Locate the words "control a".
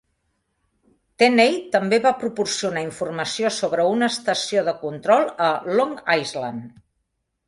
4.87-5.51